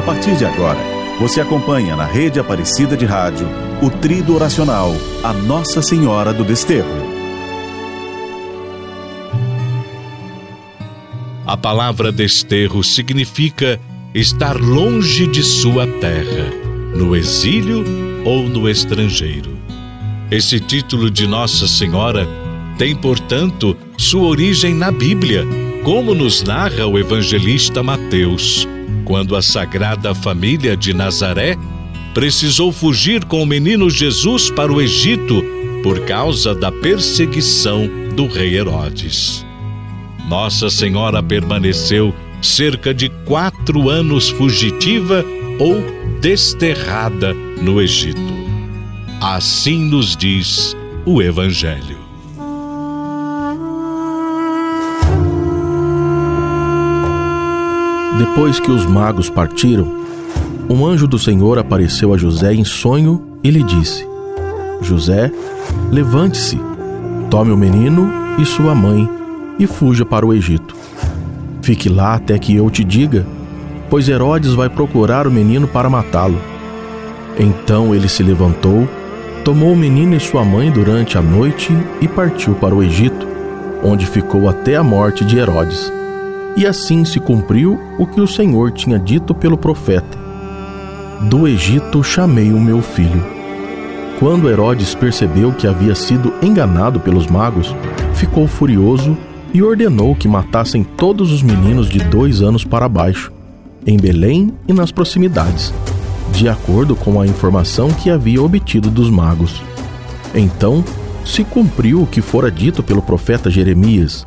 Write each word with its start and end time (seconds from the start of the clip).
A 0.00 0.02
partir 0.02 0.34
de 0.34 0.46
agora, 0.46 0.78
você 1.20 1.42
acompanha 1.42 1.94
na 1.94 2.06
rede 2.06 2.40
Aparecida 2.40 2.96
de 2.96 3.04
Rádio 3.04 3.46
o 3.82 3.90
trido 3.90 4.34
oracional 4.34 4.94
A 5.22 5.34
Nossa 5.34 5.82
Senhora 5.82 6.32
do 6.32 6.42
Desterro. 6.42 6.88
A 11.46 11.54
palavra 11.54 12.10
desterro 12.10 12.82
significa 12.82 13.78
estar 14.14 14.56
longe 14.58 15.26
de 15.26 15.42
sua 15.42 15.86
terra, 15.86 16.50
no 16.96 17.14
exílio 17.14 17.84
ou 18.24 18.44
no 18.44 18.70
estrangeiro. 18.70 19.50
Esse 20.30 20.58
título 20.58 21.10
de 21.10 21.26
Nossa 21.26 21.68
Senhora 21.68 22.26
tem, 22.78 22.96
portanto, 22.96 23.76
sua 23.98 24.28
origem 24.28 24.72
na 24.74 24.90
Bíblia, 24.90 25.44
como 25.84 26.14
nos 26.14 26.42
narra 26.42 26.86
o 26.86 26.98
evangelista 26.98 27.82
Mateus, 27.82 28.66
quando 29.04 29.36
a 29.36 29.42
Sagrada 29.42 30.14
Família 30.14 30.76
de 30.76 30.92
Nazaré 30.92 31.56
precisou 32.14 32.72
fugir 32.72 33.24
com 33.24 33.42
o 33.42 33.46
menino 33.46 33.88
Jesus 33.90 34.50
para 34.50 34.72
o 34.72 34.80
Egito 34.80 35.42
por 35.82 36.00
causa 36.00 36.54
da 36.54 36.70
perseguição 36.70 37.88
do 38.14 38.26
rei 38.26 38.56
Herodes. 38.56 39.46
Nossa 40.28 40.70
Senhora 40.70 41.22
permaneceu 41.22 42.14
cerca 42.42 42.94
de 42.94 43.08
quatro 43.24 43.88
anos 43.88 44.28
fugitiva 44.30 45.24
ou 45.58 45.82
desterrada 46.20 47.34
no 47.34 47.80
Egito. 47.80 48.20
Assim 49.20 49.84
nos 49.84 50.16
diz 50.16 50.76
o 51.04 51.20
Evangelho. 51.20 51.99
Depois 58.20 58.60
que 58.60 58.70
os 58.70 58.84
magos 58.84 59.30
partiram, 59.30 59.90
um 60.68 60.84
anjo 60.84 61.08
do 61.08 61.18
Senhor 61.18 61.58
apareceu 61.58 62.12
a 62.12 62.18
José 62.18 62.52
em 62.52 62.64
sonho 62.64 63.38
e 63.42 63.50
lhe 63.50 63.62
disse: 63.62 64.06
José, 64.82 65.32
levante-se, 65.90 66.60
tome 67.30 67.50
o 67.50 67.56
menino 67.56 68.12
e 68.38 68.44
sua 68.44 68.74
mãe 68.74 69.08
e 69.58 69.66
fuja 69.66 70.04
para 70.04 70.26
o 70.26 70.34
Egito. 70.34 70.76
Fique 71.62 71.88
lá 71.88 72.12
até 72.12 72.38
que 72.38 72.54
eu 72.54 72.68
te 72.68 72.84
diga, 72.84 73.26
pois 73.88 74.06
Herodes 74.06 74.52
vai 74.52 74.68
procurar 74.68 75.26
o 75.26 75.30
menino 75.30 75.66
para 75.66 75.88
matá-lo. 75.88 76.38
Então 77.38 77.94
ele 77.94 78.06
se 78.06 78.22
levantou 78.22 78.86
tomou 79.46 79.72
o 79.72 79.76
menino 79.76 80.14
e 80.14 80.20
sua 80.20 80.44
mãe 80.44 80.70
durante 80.70 81.16
a 81.16 81.22
noite 81.22 81.72
e 82.02 82.06
partiu 82.06 82.54
para 82.54 82.74
o 82.74 82.82
Egito, 82.82 83.26
onde 83.82 84.04
ficou 84.04 84.46
até 84.46 84.76
a 84.76 84.82
morte 84.82 85.24
de 85.24 85.38
Herodes. 85.38 85.90
E 86.56 86.66
assim 86.66 87.04
se 87.04 87.18
cumpriu 87.20 87.78
o 87.98 88.06
que 88.06 88.20
o 88.20 88.26
Senhor 88.26 88.72
tinha 88.72 88.98
dito 88.98 89.34
pelo 89.34 89.56
profeta: 89.56 90.18
Do 91.28 91.46
Egito 91.46 92.02
chamei 92.02 92.52
o 92.52 92.60
meu 92.60 92.82
filho. 92.82 93.22
Quando 94.18 94.50
Herodes 94.50 94.94
percebeu 94.94 95.52
que 95.52 95.66
havia 95.66 95.94
sido 95.94 96.32
enganado 96.42 97.00
pelos 97.00 97.26
magos, 97.26 97.74
ficou 98.14 98.46
furioso 98.46 99.16
e 99.54 99.62
ordenou 99.62 100.14
que 100.14 100.28
matassem 100.28 100.84
todos 100.84 101.32
os 101.32 101.42
meninos 101.42 101.88
de 101.88 101.98
dois 101.98 102.42
anos 102.42 102.64
para 102.64 102.88
baixo, 102.88 103.32
em 103.86 103.96
Belém 103.96 104.52
e 104.68 104.72
nas 104.72 104.92
proximidades 104.92 105.72
de 106.30 106.48
acordo 106.48 106.96
com 106.96 107.20
a 107.20 107.26
informação 107.26 107.90
que 107.90 108.10
havia 108.10 108.42
obtido 108.42 108.90
dos 108.90 109.10
magos. 109.10 109.60
Então 110.34 110.84
se 111.24 111.44
cumpriu 111.44 112.02
o 112.02 112.06
que 112.06 112.22
fora 112.22 112.50
dito 112.50 112.82
pelo 112.82 113.02
profeta 113.02 113.50
Jeremias. 113.50 114.26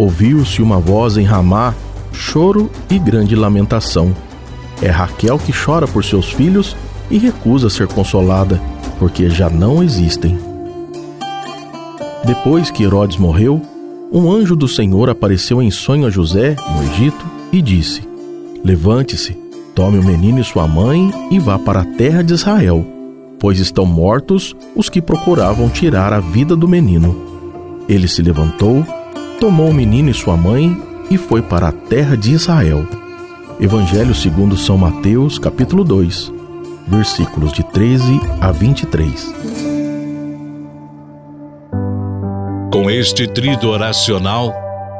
Ouviu-se 0.00 0.62
uma 0.62 0.80
voz 0.80 1.18
em 1.18 1.24
Ramá, 1.24 1.74
choro 2.10 2.70
e 2.88 2.98
grande 2.98 3.36
lamentação. 3.36 4.16
É 4.80 4.88
Raquel 4.88 5.38
que 5.38 5.52
chora 5.52 5.86
por 5.86 6.02
seus 6.02 6.32
filhos 6.32 6.74
e 7.10 7.18
recusa 7.18 7.68
ser 7.68 7.86
consolada, 7.86 8.58
porque 8.98 9.28
já 9.28 9.50
não 9.50 9.82
existem. 9.82 10.38
Depois 12.24 12.70
que 12.70 12.82
Herodes 12.82 13.18
morreu, 13.18 13.60
um 14.10 14.32
anjo 14.32 14.56
do 14.56 14.66
Senhor 14.66 15.10
apareceu 15.10 15.60
em 15.60 15.70
sonho 15.70 16.06
a 16.06 16.10
José, 16.10 16.56
no 16.74 16.82
Egito, 16.82 17.26
e 17.52 17.60
disse: 17.60 18.02
Levante-se, 18.64 19.36
Tome 19.74 19.98
o 19.98 20.02
menino 20.02 20.40
e 20.40 20.44
sua 20.44 20.66
mãe 20.66 21.12
e 21.30 21.38
vá 21.38 21.58
para 21.58 21.82
a 21.82 21.84
terra 21.84 22.24
de 22.24 22.32
Israel, 22.32 22.86
pois 23.38 23.58
estão 23.58 23.84
mortos 23.84 24.56
os 24.74 24.88
que 24.88 25.02
procuravam 25.02 25.68
tirar 25.68 26.10
a 26.10 26.20
vida 26.20 26.56
do 26.56 26.66
menino. 26.66 27.14
Ele 27.86 28.08
se 28.08 28.22
levantou, 28.22 28.82
tomou 29.40 29.70
o 29.70 29.74
menino 29.74 30.10
e 30.10 30.14
sua 30.14 30.36
mãe 30.36 30.76
e 31.10 31.16
foi 31.16 31.40
para 31.40 31.68
a 31.68 31.72
terra 31.72 32.14
de 32.14 32.30
Israel. 32.30 32.86
Evangelho 33.58 34.14
segundo 34.14 34.54
São 34.56 34.76
Mateus, 34.76 35.38
capítulo 35.38 35.82
2, 35.82 36.30
versículos 36.86 37.50
de 37.52 37.62
13 37.64 38.20
a 38.38 38.52
23. 38.52 39.34
Com 42.70 42.90
este 42.90 43.26
trido 43.26 43.70
oracional, 43.70 44.52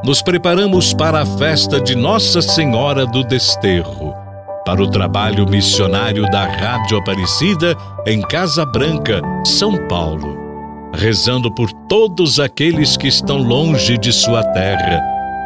nos 0.03 0.23
preparamos 0.23 0.91
para 0.91 1.21
a 1.21 1.25
festa 1.25 1.79
de 1.79 1.95
Nossa 1.95 2.41
Senhora 2.41 3.05
do 3.05 3.23
Desterro 3.23 4.11
para 4.65 4.81
o 4.81 4.89
trabalho 4.89 5.47
missionário 5.47 6.23
da 6.31 6.45
Rádio 6.45 6.97
Aparecida 6.97 7.75
em 8.05 8.21
Casa 8.21 8.65
Branca, 8.65 9.21
São 9.45 9.87
Paulo, 9.87 10.40
rezando 10.93 11.53
por 11.53 11.71
todos 11.87 12.39
aqueles 12.39 12.97
que 12.97 13.07
estão 13.07 13.37
longe 13.37 13.97
de 13.97 14.11
sua 14.11 14.43
terra, 14.43 15.01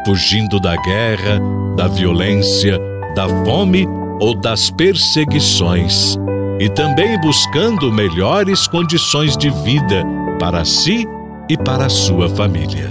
fugindo 0.06 0.60
da 0.60 0.76
guerra, 0.78 1.40
da 1.76 1.88
violência, 1.88 2.80
da 3.16 3.28
fome 3.46 3.88
ou 4.20 4.36
das 4.36 4.70
perseguições, 4.70 6.18
e 6.60 6.70
também 6.70 7.20
buscando 7.20 7.92
melhores 7.92 8.68
condições 8.68 9.36
de 9.38 9.50
vida 9.50 10.04
para 10.40 10.64
si 10.66 11.06
e 11.50 11.58
para 11.58 11.90
sua 11.90 12.30
família. 12.30 12.90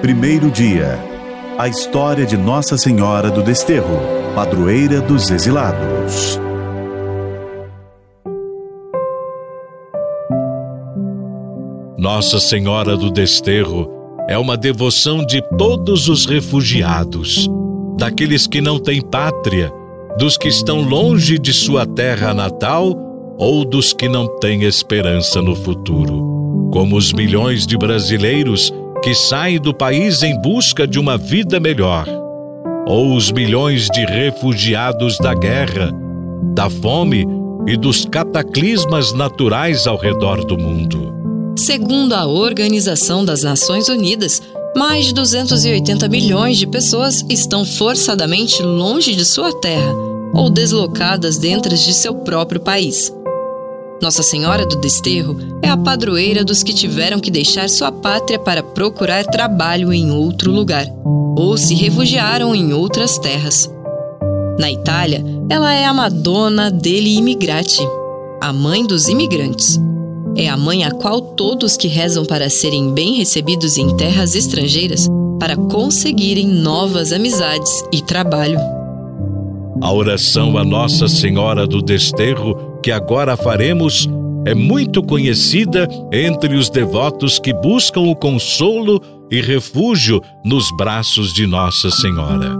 Primeiro 0.00 0.50
dia 0.50 1.12
a 1.58 1.68
história 1.68 2.24
de 2.24 2.36
Nossa 2.36 2.76
Senhora 2.78 3.30
do 3.30 3.42
Desterro, 3.42 4.00
padroeira 4.34 5.00
dos 5.00 5.30
exilados. 5.30 6.40
Nossa 12.02 12.40
Senhora 12.40 12.96
do 12.96 13.12
Desterro 13.12 13.88
é 14.28 14.36
uma 14.36 14.56
devoção 14.56 15.24
de 15.24 15.40
todos 15.56 16.08
os 16.08 16.26
refugiados, 16.26 17.48
daqueles 17.96 18.44
que 18.44 18.60
não 18.60 18.76
têm 18.76 19.00
pátria, 19.00 19.72
dos 20.18 20.36
que 20.36 20.48
estão 20.48 20.80
longe 20.80 21.38
de 21.38 21.52
sua 21.52 21.86
terra 21.86 22.34
natal 22.34 22.92
ou 23.38 23.64
dos 23.64 23.92
que 23.92 24.08
não 24.08 24.26
têm 24.40 24.64
esperança 24.64 25.40
no 25.40 25.54
futuro, 25.54 26.68
como 26.72 26.96
os 26.96 27.12
milhões 27.12 27.64
de 27.68 27.78
brasileiros 27.78 28.74
que 29.00 29.14
saem 29.14 29.60
do 29.60 29.72
país 29.72 30.24
em 30.24 30.36
busca 30.42 30.88
de 30.88 30.98
uma 30.98 31.16
vida 31.16 31.60
melhor, 31.60 32.08
ou 32.84 33.14
os 33.14 33.30
milhões 33.30 33.86
de 33.86 34.04
refugiados 34.06 35.18
da 35.18 35.34
guerra, 35.34 35.92
da 36.52 36.68
fome 36.68 37.24
e 37.64 37.76
dos 37.76 38.04
cataclismas 38.04 39.12
naturais 39.12 39.86
ao 39.86 39.96
redor 39.96 40.44
do 40.44 40.58
mundo. 40.58 41.21
Segundo 41.62 42.14
a 42.14 42.26
Organização 42.26 43.24
das 43.24 43.44
Nações 43.44 43.88
Unidas, 43.88 44.42
mais 44.76 45.06
de 45.06 45.14
280 45.14 46.08
milhões 46.08 46.58
de 46.58 46.66
pessoas 46.66 47.24
estão 47.30 47.64
forçadamente 47.64 48.60
longe 48.64 49.14
de 49.14 49.24
sua 49.24 49.52
terra 49.60 49.94
ou 50.34 50.50
deslocadas 50.50 51.38
dentro 51.38 51.72
de 51.72 51.94
seu 51.94 52.16
próprio 52.16 52.60
país. 52.60 53.14
Nossa 54.02 54.24
Senhora 54.24 54.66
do 54.66 54.74
Desterro 54.80 55.36
é 55.62 55.68
a 55.68 55.76
padroeira 55.76 56.42
dos 56.42 56.64
que 56.64 56.74
tiveram 56.74 57.20
que 57.20 57.30
deixar 57.30 57.70
sua 57.70 57.92
pátria 57.92 58.40
para 58.40 58.64
procurar 58.64 59.24
trabalho 59.24 59.92
em 59.92 60.10
outro 60.10 60.50
lugar 60.50 60.88
ou 61.36 61.56
se 61.56 61.76
refugiaram 61.76 62.56
em 62.56 62.72
outras 62.72 63.18
terras. 63.18 63.70
Na 64.58 64.68
Itália, 64.68 65.24
ela 65.48 65.72
é 65.72 65.84
a 65.84 65.94
Madonna 65.94 66.72
degli 66.72 67.18
Immigrati, 67.18 67.86
a 68.40 68.52
mãe 68.52 68.84
dos 68.84 69.06
imigrantes. 69.06 69.78
É 70.36 70.48
a 70.48 70.56
mãe 70.56 70.84
a 70.84 70.90
qual 70.90 71.20
todos 71.20 71.76
que 71.76 71.88
rezam 71.88 72.24
para 72.24 72.48
serem 72.48 72.92
bem 72.92 73.14
recebidos 73.14 73.76
em 73.76 73.96
terras 73.96 74.34
estrangeiras 74.34 75.08
para 75.38 75.56
conseguirem 75.56 76.46
novas 76.46 77.12
amizades 77.12 77.84
e 77.92 78.00
trabalho. 78.00 78.58
A 79.80 79.92
oração 79.92 80.56
a 80.56 80.64
Nossa 80.64 81.08
Senhora 81.08 81.66
do 81.66 81.82
Desterro 81.82 82.78
que 82.82 82.90
agora 82.90 83.36
faremos 83.36 84.08
é 84.44 84.54
muito 84.54 85.02
conhecida 85.02 85.88
entre 86.12 86.54
os 86.56 86.68
devotos 86.68 87.38
que 87.38 87.52
buscam 87.52 88.00
o 88.00 88.16
consolo 88.16 89.00
e 89.30 89.40
refúgio 89.40 90.20
nos 90.44 90.70
braços 90.76 91.32
de 91.32 91.46
Nossa 91.46 91.90
Senhora, 91.90 92.56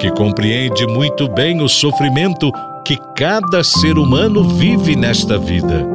que 0.00 0.10
compreende 0.10 0.86
muito 0.86 1.28
bem 1.28 1.62
o 1.62 1.68
sofrimento 1.68 2.50
que 2.84 2.96
cada 3.16 3.64
ser 3.64 3.96
humano 3.98 4.44
vive 4.44 4.94
nesta 4.94 5.38
vida. 5.38 5.93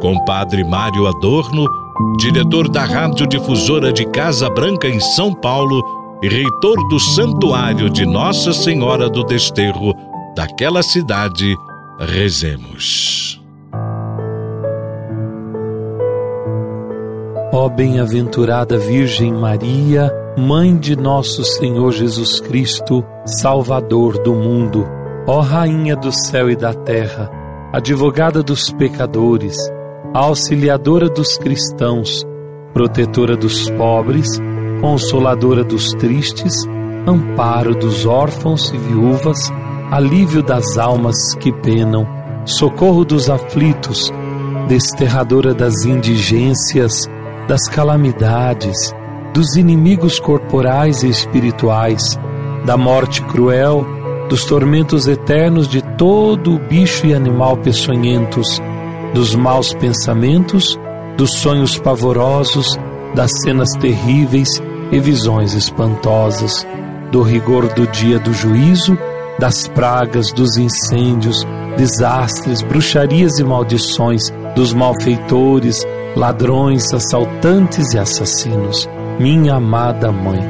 Com 0.00 0.24
Padre 0.24 0.64
Mário 0.64 1.06
Adorno, 1.06 1.66
diretor 2.18 2.68
da 2.68 2.84
Rádio 2.84 3.26
Difusora 3.26 3.92
de 3.92 4.06
Casa 4.06 4.48
Branca 4.48 4.88
em 4.88 5.00
São 5.00 5.34
Paulo, 5.34 5.82
e 6.22 6.28
reitor 6.28 6.76
do 6.88 6.98
Santuário 6.98 7.88
de 7.88 8.04
Nossa 8.04 8.52
Senhora 8.52 9.08
do 9.08 9.22
Desterro 9.24 9.94
daquela 10.34 10.82
cidade, 10.82 11.54
rezemos. 11.98 13.42
Ó 17.52 17.68
bem-aventurada 17.68 18.78
Virgem 18.78 19.32
Maria, 19.32 20.12
Mãe 20.36 20.76
de 20.76 20.94
nosso 20.94 21.42
Senhor 21.42 21.90
Jesus 21.90 22.38
Cristo, 22.38 23.04
Salvador 23.24 24.22
do 24.22 24.32
mundo, 24.32 24.86
ó 25.26 25.40
Rainha 25.40 25.96
do 25.96 26.12
céu 26.12 26.48
e 26.48 26.54
da 26.54 26.72
terra, 26.72 27.28
advogada 27.72 28.40
dos 28.40 28.70
pecadores, 28.70 29.56
auxiliadora 30.14 31.08
dos 31.08 31.36
cristãos, 31.36 32.26
protetora 32.72 33.36
dos 33.36 33.70
pobres, 33.70 34.26
consoladora 34.80 35.62
dos 35.62 35.90
tristes, 35.92 36.66
amparo 37.06 37.74
dos 37.74 38.06
órfãos 38.06 38.70
e 38.70 38.78
viúvas, 38.78 39.50
alívio 39.90 40.42
das 40.42 40.78
almas 40.78 41.16
que 41.40 41.52
penam, 41.52 42.06
socorro 42.44 43.04
dos 43.04 43.28
aflitos, 43.28 44.12
desterradora 44.68 45.54
das 45.54 45.84
indigências, 45.84 47.08
das 47.46 47.68
calamidades, 47.68 48.94
dos 49.34 49.56
inimigos 49.56 50.18
corporais 50.18 51.02
e 51.02 51.08
espirituais, 51.08 52.18
da 52.64 52.76
morte 52.76 53.22
cruel, 53.22 53.86
dos 54.28 54.44
tormentos 54.44 55.06
eternos 55.06 55.68
de 55.68 55.82
todo 55.96 56.54
o 56.54 56.58
bicho 56.58 57.06
e 57.06 57.14
animal 57.14 57.56
peçonhentos, 57.56 58.60
dos 59.14 59.34
maus 59.34 59.72
pensamentos, 59.74 60.78
dos 61.16 61.34
sonhos 61.34 61.78
pavorosos, 61.78 62.78
das 63.14 63.30
cenas 63.42 63.70
terríveis 63.80 64.62
e 64.92 65.00
visões 65.00 65.54
espantosas, 65.54 66.66
do 67.10 67.22
rigor 67.22 67.68
do 67.72 67.86
dia 67.86 68.18
do 68.18 68.32
juízo, 68.32 68.98
das 69.38 69.68
pragas, 69.68 70.32
dos 70.32 70.56
incêndios, 70.56 71.46
desastres, 71.76 72.62
bruxarias 72.62 73.38
e 73.38 73.44
maldições, 73.44 74.32
dos 74.54 74.72
malfeitores, 74.72 75.86
ladrões, 76.16 76.92
assaltantes 76.92 77.94
e 77.94 77.98
assassinos. 77.98 78.88
Minha 79.18 79.54
amada 79.54 80.10
Mãe, 80.10 80.42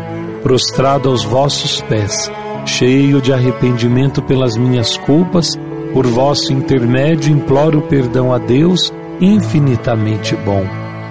prostrado 0.43 1.09
aos 1.09 1.25
vossos 1.25 1.81
pés, 1.83 2.31
cheio 2.65 3.21
de 3.21 3.33
arrependimento 3.33 4.23
pelas 4.23 4.57
minhas 4.57 4.97
culpas, 4.97 5.59
por 5.93 6.07
vosso 6.07 6.53
intermédio 6.53 7.33
imploro 7.33 7.83
perdão 7.83 8.33
a 8.33 8.39
Deus 8.39 8.93
infinitamente 9.21 10.37
bom. 10.37 10.65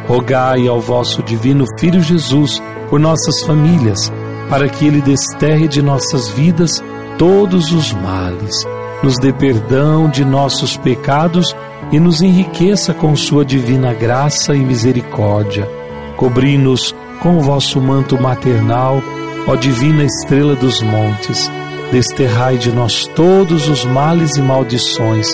Rogai 0.08 0.68
ao 0.68 0.80
vosso 0.80 1.22
divino 1.22 1.66
Filho 1.80 2.02
Jesus 2.02 2.62
por 2.90 3.00
nossas 3.00 3.42
famílias, 3.42 4.12
para 4.50 4.70
que 4.70 4.86
ele 4.86 5.02
desterre 5.02 5.68
de 5.68 5.82
nossas 5.82 6.30
vidas 6.30 6.82
todos 7.18 7.72
os 7.72 7.92
males, 7.94 8.66
nos 9.04 9.18
dê 9.18 9.34
perdão 9.34 10.10
de 10.10 10.24
nossos 10.24 10.78
pecados 10.78 11.54
e 11.92 12.00
nos 12.00 12.22
enriqueça 12.22 12.94
com 12.94 13.16
sua 13.16 13.44
divina 13.44 13.94
graça 13.94 14.56
e 14.56 14.60
misericórdia. 14.60 15.68
Cobri-nos 16.16 16.96
com 17.22 17.38
o 17.38 17.42
vosso 17.42 17.82
manto 17.82 18.22
maternal, 18.22 19.02
ó 19.48 19.56
divina 19.56 20.04
estrela 20.04 20.56
dos 20.56 20.82
montes, 20.82 21.52
desterrai 21.92 22.58
de 22.58 22.72
nós 22.72 23.08
todos 23.08 23.68
os 23.70 23.86
males 23.86 24.36
e 24.36 24.42
maldições, 24.42 25.28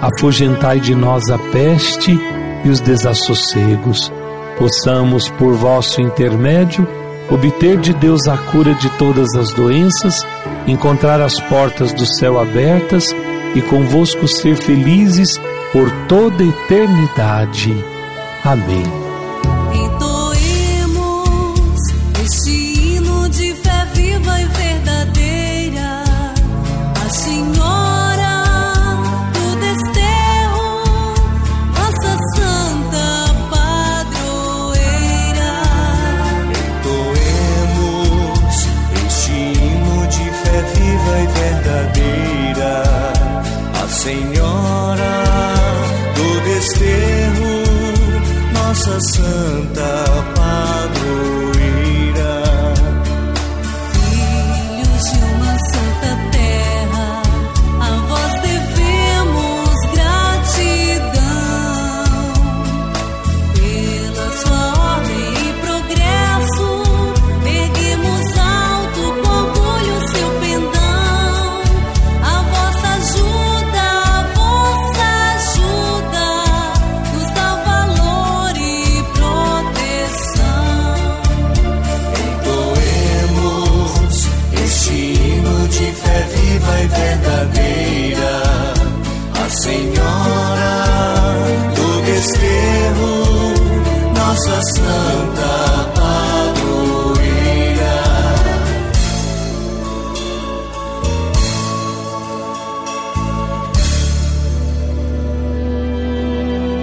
afugentai 0.00 0.80
de 0.80 0.94
nós 0.94 1.28
a 1.30 1.38
peste 1.38 2.18
e 2.64 2.68
os 2.68 2.80
desassossegos. 2.80 4.12
Possamos, 4.58 5.28
por 5.30 5.54
vosso 5.54 6.00
intermédio, 6.00 6.86
obter 7.30 7.78
de 7.78 7.92
Deus 7.94 8.26
a 8.28 8.36
cura 8.36 8.74
de 8.74 8.88
todas 8.90 9.34
as 9.34 9.52
doenças, 9.52 10.24
encontrar 10.66 11.20
as 11.20 11.38
portas 11.48 11.92
do 11.92 12.06
céu 12.06 12.38
abertas 12.38 13.14
e 13.54 13.60
convosco 13.62 14.26
ser 14.28 14.56
felizes 14.56 15.40
por 15.72 15.90
toda 16.08 16.44
eternidade. 16.44 17.84
Amém. 18.44 19.03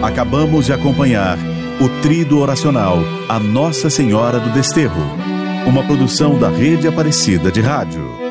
Acabamos 0.02 0.66
de 0.66 0.74
acompanhar 0.74 1.38
o 1.80 2.02
Trido 2.02 2.40
Oracional 2.40 2.98
A 3.30 3.40
Nossa 3.40 3.88
Senhora 3.88 4.40
do 4.40 4.50
Desterro, 4.50 5.00
uma 5.68 5.84
produção 5.84 6.40
da 6.40 6.50
Rede 6.50 6.88
Aparecida 6.88 7.52
de 7.52 7.62
Rádio. 7.62 8.31